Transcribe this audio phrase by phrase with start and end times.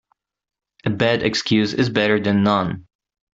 [0.83, 2.87] A bad excuse is better then none.